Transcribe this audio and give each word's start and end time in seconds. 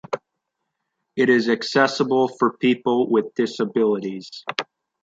It 1.15 1.29
is 1.29 1.47
accessible 1.47 2.27
for 2.39 2.57
people 2.57 3.07
with 3.11 3.35
disabilities. 3.35 4.31